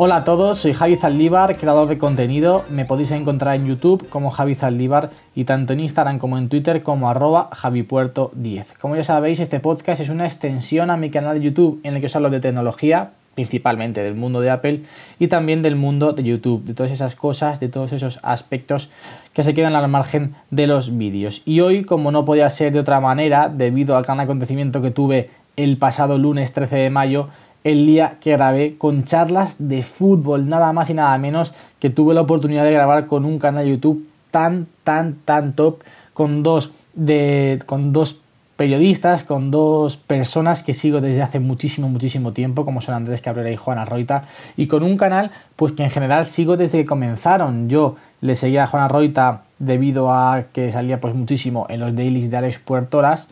[0.00, 2.64] Hola a todos, soy Javi Zaldívar, creador de contenido.
[2.70, 6.84] Me podéis encontrar en YouTube como Javi Zaldívar y tanto en Instagram como en Twitter
[6.84, 8.76] como arroba javipuerto10.
[8.80, 12.00] Como ya sabéis, este podcast es una extensión a mi canal de YouTube en el
[12.00, 14.82] que os hablo de tecnología, principalmente del mundo de Apple
[15.18, 18.90] y también del mundo de YouTube, de todas esas cosas, de todos esos aspectos
[19.32, 21.42] que se quedan al margen de los vídeos.
[21.44, 25.30] Y hoy, como no podía ser de otra manera, debido al gran acontecimiento que tuve
[25.56, 27.30] el pasado lunes 13 de mayo,
[27.72, 32.14] el día que grabé con charlas de fútbol, nada más y nada menos que tuve
[32.14, 35.82] la oportunidad de grabar con un canal de YouTube tan, tan, tan top,
[36.14, 38.20] con dos, de, con dos
[38.56, 43.52] periodistas, con dos personas que sigo desde hace muchísimo, muchísimo tiempo, como son Andrés Cabrera
[43.52, 44.24] y Juana Roita,
[44.56, 47.68] y con un canal pues que en general sigo desde que comenzaron.
[47.68, 52.32] Yo le seguía a Juana Roita debido a que salía pues muchísimo en los dailies
[52.32, 53.28] de Alex Puertoras,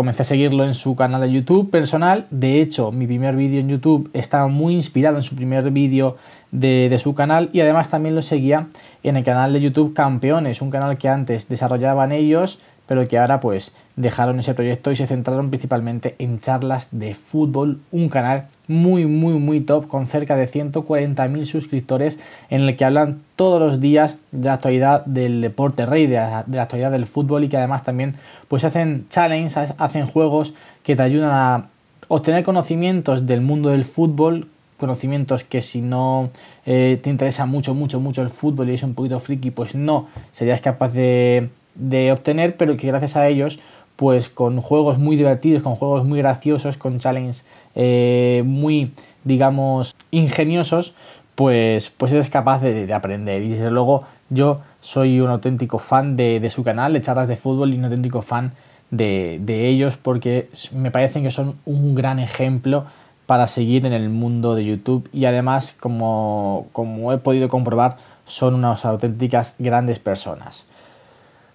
[0.00, 2.26] Comencé a seguirlo en su canal de YouTube personal.
[2.30, 6.16] De hecho, mi primer vídeo en YouTube estaba muy inspirado en su primer vídeo
[6.52, 8.68] de, de, su canal y además también lo seguía
[9.02, 12.60] en el canal de YouTube Campeones, un canal que antes desarrollaban ellos
[12.90, 17.78] pero que ahora pues dejaron ese proyecto y se centraron principalmente en charlas de fútbol,
[17.92, 22.18] un canal muy muy muy top con cerca de 140.000 suscriptores
[22.48, 26.38] en el que hablan todos los días de la actualidad del deporte rey, de la,
[26.62, 28.16] actualidad del fútbol y que además también
[28.48, 31.66] pues hacen challenges, hacen juegos que te ayudan a
[32.08, 36.30] obtener conocimientos del mundo del fútbol conocimientos que si no
[36.66, 40.08] eh, te interesa mucho, mucho, mucho el fútbol y es un poquito friki, pues no
[40.32, 41.50] serías capaz de,
[41.80, 43.58] de obtener, pero que gracias a ellos,
[43.96, 48.92] pues con juegos muy divertidos, con juegos muy graciosos, con challenges eh, muy,
[49.24, 50.94] digamos, ingeniosos,
[51.34, 53.42] pues, pues eres capaz de, aprender.
[53.42, 57.72] Y desde luego yo soy un auténtico fan de, su canal, de charlas de fútbol,
[57.72, 58.52] y un auténtico fan
[58.90, 62.86] de, de ellos, porque me parecen que son un gran ejemplo
[63.30, 68.54] para seguir en el mundo de YouTube y además, como, como he podido comprobar, son
[68.54, 70.66] unas auténticas grandes personas.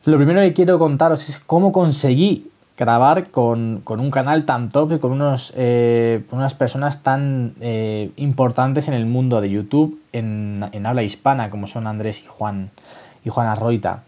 [0.06, 5.00] Lo primero que quiero contaros es cómo conseguí grabar con, un canal tan top y
[5.00, 11.02] con unos, eh, unas personas tan eh, importantes en el mundo de YouTube en, habla
[11.02, 12.70] hispana, como son Andrés y Juan
[13.24, 14.04] y Juan Arroita.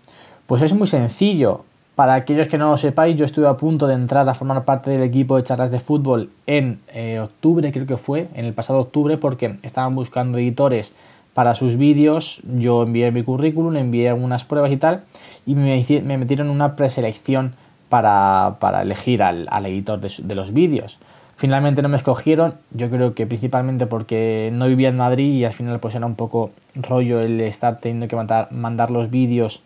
[0.46, 1.66] Pues es muy sencillo.
[1.96, 4.92] Para aquellos que no lo sepáis, yo estuve a punto de entrar a formar parte
[4.92, 8.78] del equipo de charlas de fútbol en eh, octubre, creo que fue, en el pasado
[8.78, 10.94] octubre, porque estaban buscando editores
[11.38, 12.42] para sus vídeos.
[12.58, 15.04] Yo envié mi currículum, envié algunas pruebas y tal,
[15.46, 17.54] y me, me metieron una preselección
[17.90, 20.98] para, para elegir al, editor de, los vídeos.
[21.36, 25.54] Finalmente no me escogieron, yo creo que principalmente porque no vivía en Madrid y al
[25.54, 29.62] final pues era un poco rollo el estar teniendo que mandar, mandar los vídeos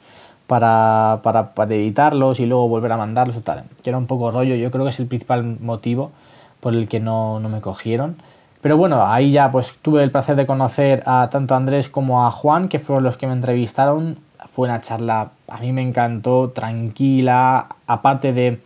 [0.48, 3.44] para, para, para, editarlos y luego volver a mandarlos o.
[3.82, 6.12] Que era un poco rollo, yo creo que es el principal motivo
[6.60, 8.18] por el que no, no me cogieron.
[8.62, 12.26] Pero bueno, ahí ya pues tuve el placer de conocer a tanto a Andrés como
[12.26, 14.18] a Juan, que fueron los que me entrevistaron.
[14.50, 18.60] Fue una charla, a mí me encantó, tranquila, aparte de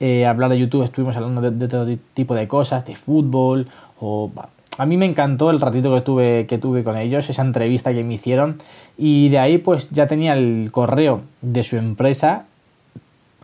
[0.00, 3.68] eh, hablar de YouTube, estuvimos hablando de, todo tipo de cosas, de fútbol,
[4.00, 4.32] o
[4.78, 8.02] a mí me encantó el ratito que tuve, que tuve con ellos, esa entrevista que
[8.02, 8.58] me hicieron,
[8.96, 12.46] y de ahí pues ya tenía el correo de su empresa.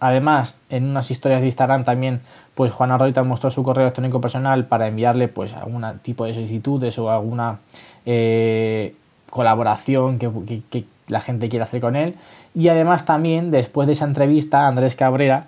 [0.00, 2.22] Además, en unas historias de Instagram también
[2.58, 6.98] pues Juan Arroita mostró su correo electrónico personal para enviarle pues algún tipo de solicitudes
[6.98, 7.60] o alguna
[8.04, 8.96] eh,
[9.30, 12.16] colaboración que, la gente quiera hacer con él.
[12.56, 15.46] Y además también después de esa entrevista Andrés Cabrera,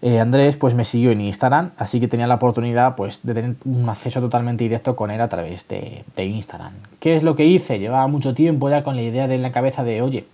[0.00, 3.56] eh, Andrés pues me siguió en Instagram, así que tenía la oportunidad pues de tener
[3.66, 6.72] un acceso totalmente directo con él a través de, Instagram.
[7.00, 7.78] ¿Qué es lo que hice?
[7.78, 10.24] Llevaba mucho tiempo ya con la idea de en la cabeza de oye,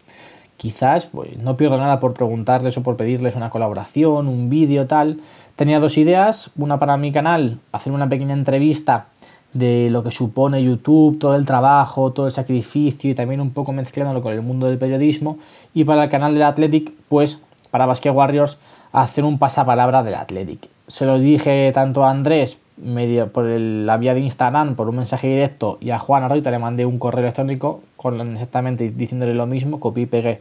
[0.56, 5.19] quizás pues no pierdo nada por preguntarles o por pedirles una colaboración, un vídeo tal
[5.56, 9.06] Tenía dos ideas, una para mi canal, hacer una pequeña entrevista
[9.55, 13.72] de lo que supone YouTube, todo el trabajo, todo el sacrificio y también un poco
[13.72, 15.39] mezclándolo con el mundo del periodismo.
[15.72, 18.58] Y para el canal del Athletic, pues para Basque Warriors,
[18.93, 20.69] hacer un pasapalabra del Athletic.
[20.88, 25.26] Se lo dije tanto a Andrés medio por la vía de Instagram, por un mensaje
[25.26, 29.81] directo, y a Juan Arroita le mandé un correo electrónico con exactamente diciéndole lo mismo,
[29.81, 30.38] copié y pegué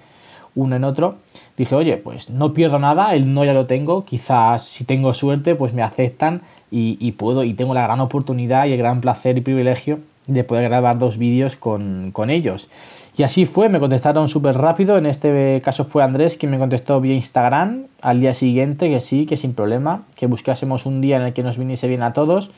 [0.56, 1.16] uno en otro,
[1.58, 5.56] dije, oye, pues no pierdo nada, el no ya lo tengo, quizás si tengo suerte,
[5.56, 6.42] pues me aceptan
[6.72, 10.68] y, puedo, y tengo la gran oportunidad y el gran placer y privilegio de poder
[10.68, 12.70] grabar dos vídeos con, ellos.
[13.18, 17.00] Y así fue, me contestaron súper rápido, en este caso fue Andrés quien me contestó
[17.00, 21.24] vía Instagram al día siguiente, que sí, que sin problema, que buscásemos un día en
[21.24, 22.52] el que nos viniese bien a todos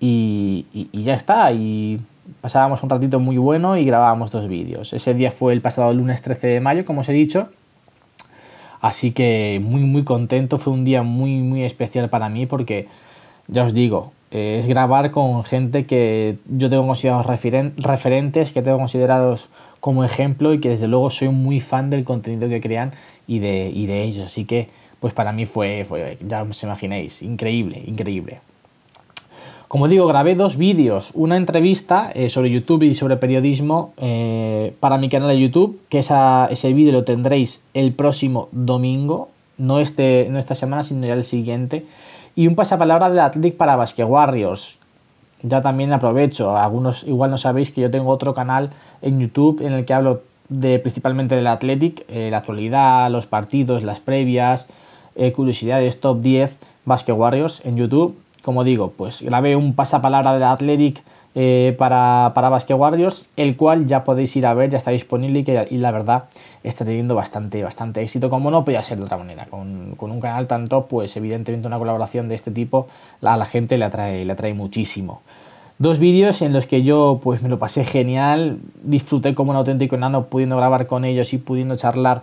[0.00, 2.00] y, y ya está, y
[2.40, 4.92] pasábamos un ratito muy bueno y grabábamos dos vídeos.
[4.92, 7.48] Ese día fue el pasado lunes 13 de mayo, como os he dicho.
[8.80, 12.88] Así que muy muy contento, fue un día muy muy especial para mí porque
[13.46, 19.50] ya os digo, es grabar con gente que yo tengo considerados referentes, que tengo considerados
[19.80, 22.92] como ejemplo y que desde luego soy muy fan del contenido que crean
[23.26, 24.26] y de, y de ellos.
[24.26, 24.68] Así que
[25.00, 28.40] pues para mí fue, fue, ya os imagináis, increíble, increíble.
[29.70, 34.98] Como digo, grabé dos vídeos, una entrevista eh, sobre YouTube y sobre periodismo eh, para
[34.98, 39.28] mi canal de YouTube, que ese vídeo lo tendréis el próximo domingo,
[39.58, 41.86] no, este, no esta semana, sino ya el siguiente,
[42.34, 44.76] y un pasapalabra del Athletic para Basque Warriors.
[45.44, 48.70] Ya también aprovecho, algunos igual no sabéis que yo tengo otro canal
[49.02, 53.84] en YouTube en el que hablo de, principalmente del Athletic, eh, la actualidad, los partidos,
[53.84, 54.66] las previas,
[55.36, 61.02] curiosidades, top 10 Basque Warriors en YouTube como digo, pues grabé un pasapalabra del Athletic
[61.36, 65.44] eh, para, para Basque Warriors, el cual ya podéis ir a ver, ya está disponible
[65.70, 66.24] y, la verdad
[66.64, 69.46] está teniendo bastante, bastante éxito, como no podía ser de otra manera.
[69.46, 72.88] Con, un canal tanto, pues evidentemente una colaboración de este tipo
[73.22, 75.22] a la gente le atrae, le atrae muchísimo.
[75.78, 79.94] Dos vídeos en los que yo pues me lo pasé genial, disfruté como un auténtico
[79.94, 82.22] enano pudiendo grabar con ellos y pudiendo charlar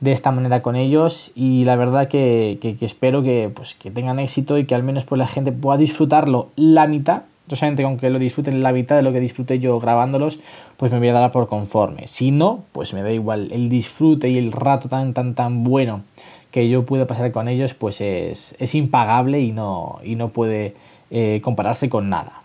[0.00, 4.58] de esta manera con ellos y la verdad que, espero que, pues, que tengan éxito
[4.58, 7.22] y que al menos pues, la gente pueda disfrutarlo la mitad.
[7.48, 10.38] Solamente aunque lo disfruten la mitad de lo que disfruté yo grabándolos,
[10.76, 12.06] pues me voy a dar por conforme.
[12.06, 13.50] Si no, pues me da igual.
[13.52, 16.02] El disfrute y el rato tan tan tan bueno
[16.50, 20.74] que yo pude pasar con ellos, pues es, es impagable y no, y no puede
[21.10, 22.42] eh, compararse con nada.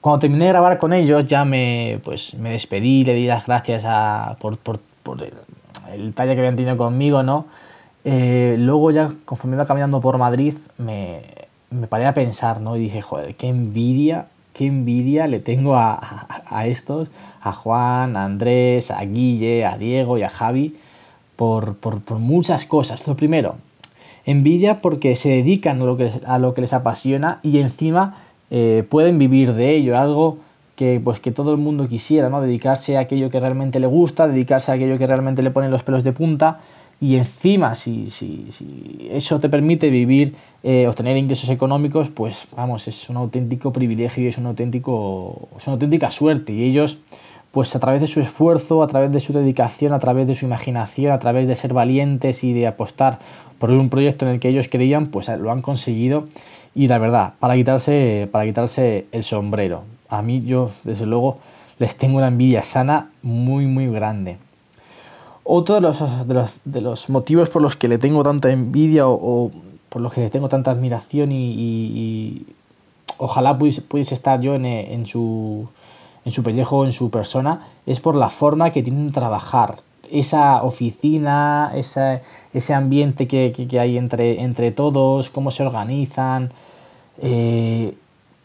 [0.00, 3.84] Cuando terminé de grabar con ellos, ya me, pues, me despedí, le di las gracias
[3.86, 5.18] a, por, por, por
[5.92, 7.46] el talle que habían tenido conmigo, ¿no?
[8.04, 11.22] Eh, luego ya, conforme iba caminando por Madrid, me,
[11.70, 12.76] me, paré a pensar, ¿no?
[12.76, 17.10] Y dije, joder, qué envidia, qué envidia le tengo a, a, estos,
[17.42, 20.76] a Juan, a Andrés, a Guille, a Diego y a Javi,
[21.36, 23.06] por, por, por muchas cosas.
[23.06, 23.56] Lo primero,
[24.24, 28.16] envidia porque se dedican a lo que les, a lo que les apasiona y encima
[28.50, 30.38] eh, pueden vivir de ello, algo
[30.80, 32.40] que, pues, que todo el mundo quisiera, ¿no?
[32.40, 35.82] Dedicarse a aquello que realmente le gusta, dedicarse a aquello que realmente le pone los
[35.82, 36.60] pelos de punta.
[37.02, 42.88] Y encima si, si, si eso te permite vivir, eh, obtener ingresos económicos, pues vamos,
[42.88, 46.54] es un auténtico privilegio y es, un auténtico, es una auténtica suerte.
[46.54, 47.00] Y ellos
[47.50, 50.46] pues a través de su esfuerzo, a través de su dedicación, a través de su
[50.46, 53.18] imaginación, a través de ser valientes y de apostar
[53.58, 56.24] por un proyecto en el que ellos creían, pues lo han conseguido.
[56.74, 61.38] Y la verdad, para quitarse, para quitarse el sombrero a mí yo, desde luego,
[61.78, 64.36] les tengo una envidia sana muy, muy grande.
[65.44, 66.02] Otro de los,
[66.64, 69.50] de los, motivos por los que le tengo tanta envidia o,
[69.88, 72.44] por los que le tengo tanta admiración y,
[73.16, 75.68] ojalá pudiese, estar yo en, su,
[76.24, 79.78] en su pellejo, en su persona, es por la forma que tienen de trabajar.
[80.10, 86.50] Esa oficina, ese ambiente que, hay entre, entre todos, cómo se organizan.
[87.22, 87.94] Eh,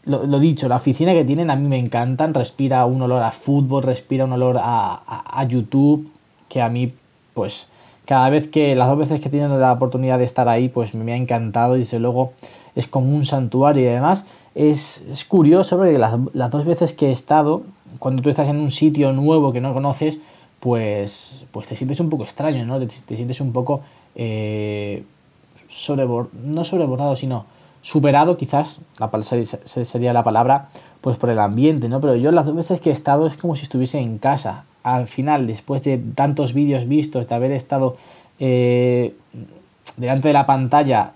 [0.06, 3.82] lo, dicho, la oficina que tienen a mí me encantan, respira un olor a fútbol,
[3.82, 6.08] respira un olor a, YouTube,
[6.48, 6.92] que a mí,
[7.34, 7.66] pues,
[8.04, 10.94] cada vez que, las dos veces que he tenido la oportunidad de estar ahí, pues
[10.94, 12.32] me ha encantado y desde luego
[12.76, 17.62] es como un santuario y además es, curioso porque las, dos veces que he estado,
[17.98, 20.20] cuando tú estás en un sitio nuevo que no conoces,
[20.60, 22.78] pues, pues te sientes un poco extraño, ¿no?
[22.78, 23.80] Te, sientes un poco
[24.14, 25.02] eh,
[26.44, 27.44] no sobrebordado, sino
[27.86, 30.66] superado quizás, la, sería la palabra,
[31.00, 32.00] pues por el ambiente, ¿no?
[32.00, 34.64] Pero yo las dos veces que he estado es como si estuviese en casa.
[34.82, 37.96] Al final, después de tantos vídeos vistos, de haber estado
[38.40, 39.14] eh,
[39.96, 41.12] delante de la pantalla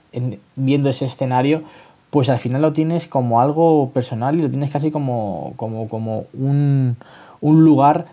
[0.54, 1.64] viendo ese escenario,
[2.10, 6.26] pues al final lo tienes como algo personal y lo tienes casi como, como, como
[6.34, 6.96] un,
[7.40, 8.06] un lugar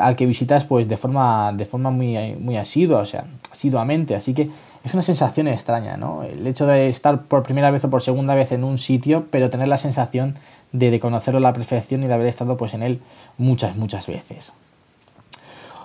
[0.00, 4.14] al que visitas pues de forma, de forma muy, muy asidua, o sea, asiduamente.
[4.14, 4.48] Así que
[4.84, 6.22] es una sensación extraña, ¿no?
[6.22, 9.50] El hecho de estar por primera vez o por segunda vez en un sitio, pero
[9.50, 10.36] tener la sensación
[10.72, 13.00] de, conocerlo a la perfección y de haber estado pues en él
[13.38, 14.52] muchas, muchas veces.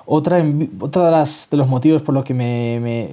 [0.06, 0.70] Otra, de,
[1.12, 3.08] las, de los motivos por los que me,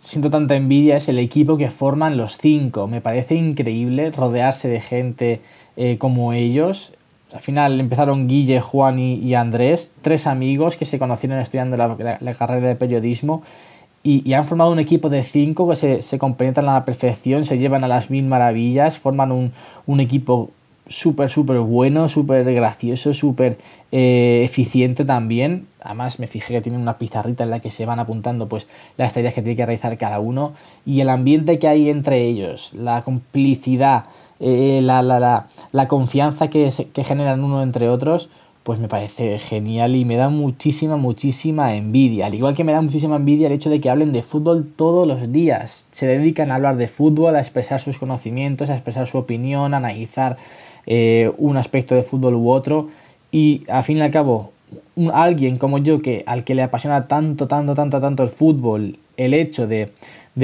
[0.00, 2.86] siento tanta envidia es el equipo que forman los cinco.
[2.86, 5.40] Me parece increíble rodearse de gente
[5.76, 6.92] eh, como ellos.
[7.34, 12.68] Al final empezaron Guille, Juan y, Andrés, tres amigos que se conocieron estudiando la carrera
[12.68, 13.42] de periodismo
[14.04, 17.84] y, han formado un equipo de cinco que se, se a la perfección, se llevan
[17.84, 19.52] a las mil maravillas, forman un,
[19.86, 20.50] un equipo
[20.88, 23.58] súper, súper bueno, súper gracioso, súper
[23.92, 25.66] eh, eficiente también.
[25.80, 28.66] Además me fijé que tienen una pizarrita en la que se van apuntando pues
[28.96, 30.52] las tareas que tiene que realizar cada uno
[30.84, 34.06] y el ambiente que hay entre ellos, la complicidad,
[34.40, 38.28] eh, la, la, la, la, confianza que, que generan uno entre otros,
[38.62, 42.26] pues me parece genial y me da muchísima, muchísima envidia.
[42.26, 45.06] Al igual que me da muchísima envidia el hecho de que hablen de fútbol todos
[45.06, 45.86] los días.
[45.90, 49.78] Se dedican a hablar de fútbol, a expresar sus conocimientos, a expresar su opinión, a
[49.78, 50.36] analizar
[50.86, 52.88] eh, un aspecto de fútbol u otro.
[53.32, 54.52] Y al fin y al cabo,
[55.12, 59.34] alguien como yo que al que le apasiona tanto, tanto, tanto, tanto el fútbol, el
[59.34, 59.90] hecho de,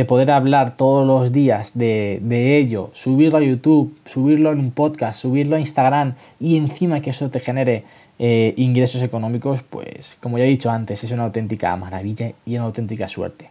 [0.07, 5.21] poder hablar todos los días de, de, ello, subirlo a YouTube, subirlo en un podcast,
[5.21, 7.85] subirlo a Instagram y encima que eso te genere
[8.19, 12.65] eh, ingresos económicos, pues como ya he dicho antes, es una auténtica maravilla y una
[12.65, 13.51] auténtica suerte.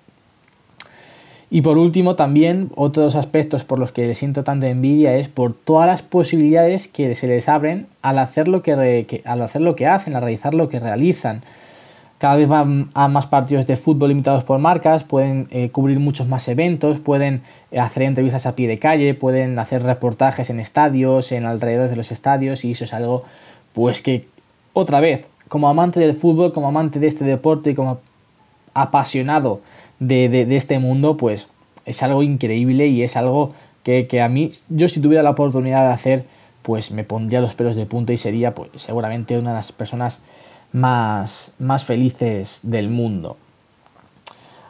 [1.49, 5.53] Y por último, también otros aspectos por los que le siento tanta envidia es por
[5.53, 9.87] todas las posibilidades que se les abren al hacer lo que, al hacer lo que
[9.87, 11.43] hacen, al realizar lo que realizan.
[12.17, 16.27] Cada vez van a más partidos de fútbol limitados por marcas, pueden eh, cubrir muchos
[16.27, 21.31] más eventos, pueden eh, hacer entrevistas a pie de calle, pueden hacer reportajes en estadios,
[21.31, 23.23] en alrededor de los estadios, y eso es algo
[23.73, 24.25] pues que
[24.79, 27.99] otra vez, como amante del fútbol, como amante de este deporte y como
[28.73, 29.61] apasionado
[29.99, 31.47] de, este mundo, pues
[31.85, 33.53] es algo increíble y es algo
[33.83, 36.25] que, a mí, yo si tuviera la oportunidad de hacer,
[36.61, 40.19] pues me pondría los pelos de punta y sería pues seguramente una de las personas
[40.73, 43.37] más, más felices del mundo.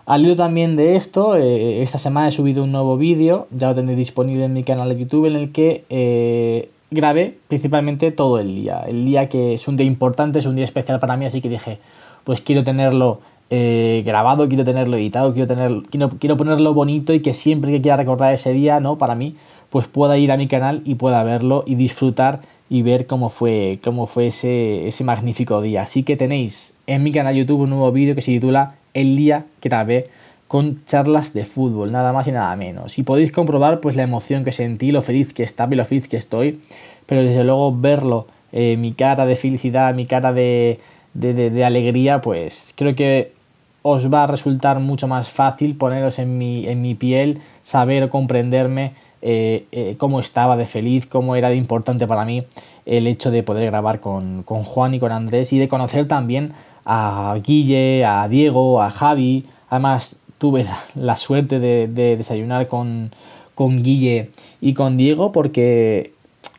[0.06, 3.76] Al hilo también de esto, eh, esta semana he subido un nuevo vídeo, ya lo
[3.76, 8.56] tendré disponible en mi canal de YouTube, en el que eh, grabé principalmente todo el
[8.56, 8.84] día.
[8.88, 11.50] El día que es un día importante, es un día especial para mí, así que
[11.50, 11.79] dije,
[12.24, 17.34] pues quiero tenerlo eh, grabado, quiero tenerlo editado, quiero, tener, quiero, ponerlo bonito y que
[17.34, 18.98] siempre que quiera recordar ese día, ¿no?
[18.98, 19.36] Para mí,
[19.70, 23.79] pues pueda ir a mi canal y pueda verlo y disfrutar y ver cómo fue,
[23.84, 25.84] cómo fue ese, ese magnífico día.
[25.84, 29.46] Así que tenéis en mi canal YouTube un nuevo vídeo que se titula El día
[29.62, 30.10] que grabé
[30.48, 32.98] con charlas de fútbol, nada más y nada menos.
[32.98, 36.08] Y podéis comprobar pues la emoción que sentí, lo feliz que estaba y lo feliz
[36.08, 36.60] que estoy,
[37.06, 40.80] pero desde luego verlo, eh, mi cara de felicidad, mi cara de,
[41.13, 43.34] de, alegría, pues creo que
[43.82, 48.10] os va a resultar mucho más fácil poneros en mi, en mi piel, saber o
[48.10, 52.44] comprenderme eh, eh, cómo estaba de feliz, cómo era de importante para mí
[52.86, 56.54] el hecho de poder grabar con, con Juan y con Andrés y de conocer también
[56.86, 59.46] a Guille, a Diego, a Javi.
[59.70, 60.65] Además, tuve
[60.96, 63.12] la suerte de, desayunar con,
[63.56, 64.29] Guille
[64.62, 66.12] y con Diego porque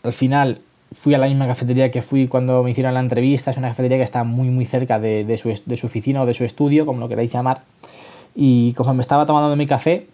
[0.03, 0.61] al final
[0.93, 3.51] fui a la misma cafetería que fui cuando me hicieron la entrevista.
[3.51, 6.35] Es una cafetería que está muy muy cerca de, su, de su, oficina o de
[6.35, 7.63] su estudio, como lo queráis llamar.
[8.35, 10.07] Y me estaba tomando mi café,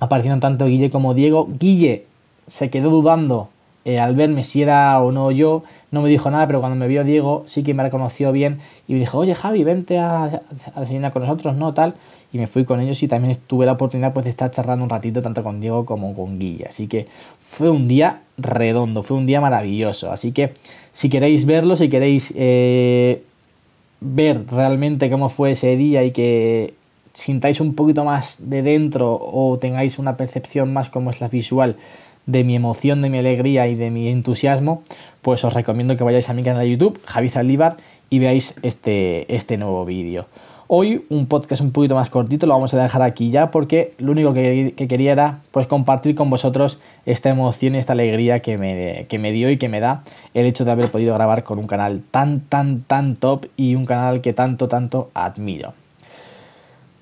[0.00, 1.46] aparecieron tanto Guille como Diego.
[1.58, 2.06] Guille
[2.46, 3.50] se quedó dudando
[3.86, 6.88] eh, al verme si era o no yo, no me dijo nada, pero cuando me
[6.88, 10.80] vio Diego sí que me reconoció bien y me dijo, oye Javi, vente a, a
[10.80, 11.72] desayunar con nosotros, ¿no?
[11.72, 11.94] Tal
[12.32, 14.90] y me fui con ellos y también tuve la oportunidad pues, de estar charlando un
[14.90, 16.66] ratito tanto con Diego como con Guilla.
[16.68, 17.06] Así que
[17.40, 20.10] fue un día redondo, fue un día maravilloso.
[20.12, 20.52] Así que
[20.92, 23.22] si queréis verlo, si queréis eh,
[24.00, 26.74] ver realmente cómo fue ese día y que
[27.14, 31.76] sintáis un poquito más de dentro o tengáis una percepción más como es la visual
[32.26, 34.82] de mi emoción, de mi alegría y de mi entusiasmo,
[35.22, 37.76] pues os recomiendo que vayáis a mi canal de YouTube, Javi Zaldívar,
[38.10, 40.26] y veáis este, este nuevo vídeo.
[40.68, 44.10] Hoy un podcast un poquito más cortito, lo vamos a dejar aquí ya porque lo
[44.10, 49.06] único que, quería era pues compartir con vosotros esta emoción y esta alegría que me,
[49.08, 50.02] que me dio y que me da
[50.34, 53.86] el hecho de haber podido grabar con un canal tan, tan, tan top y un
[53.86, 55.72] canal que tanto, tanto admiro.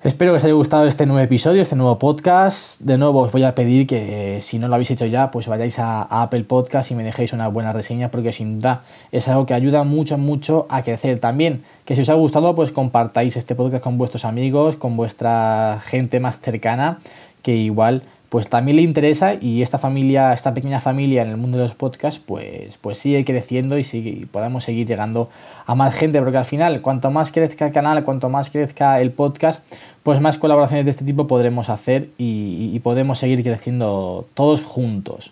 [0.05, 2.79] Espero que os haya gustado este nuevo episodio, este nuevo podcast.
[2.79, 5.79] De nuevo os voy a pedir que si no lo habéis hecho ya, pues vayáis
[5.79, 9.55] a, Apple Podcast y me dejéis una buena reseña porque sin duda es algo que
[9.55, 11.19] ayuda mucho, mucho a crecer.
[11.19, 15.81] También que si os ha gustado, pues compartáis este podcast con vuestros amigos, con vuestra
[15.83, 16.99] gente más cercana,
[17.41, 21.57] que igual pues también le interesa y esta familia, esta pequeña familia en el mundo
[21.57, 25.29] de los podcasts, pues, pues sigue creciendo y, sigue, podemos seguir llegando
[25.65, 29.11] a más gente, porque al final, cuanto más crezca el canal, cuanto más crezca el
[29.11, 29.63] podcast,
[30.03, 35.31] pues más colaboraciones de este tipo podremos hacer y, podemos seguir creciendo todos juntos.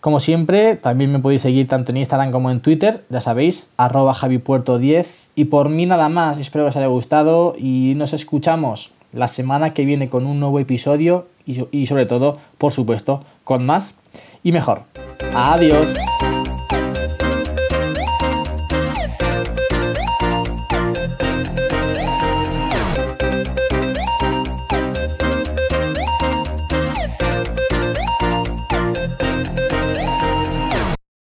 [0.00, 4.14] Como siempre, también me podéis seguir tanto en Instagram como en Twitter, ya sabéis, arroba
[4.14, 5.06] javipuerto10.
[5.34, 9.74] Y por mí nada más, espero que os haya gustado y nos escuchamos la semana
[9.74, 13.94] que viene con un nuevo episodio y, sobre todo, por supuesto, con más
[14.42, 14.82] y mejor.
[15.34, 15.94] Adiós.